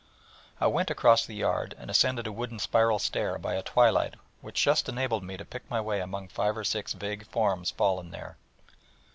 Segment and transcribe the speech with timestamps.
[0.59, 4.63] I went across the yard, and ascended a wooden spiral stair by a twilight which
[4.63, 8.37] just enabled me to pick my way among five or six vague forms fallen there.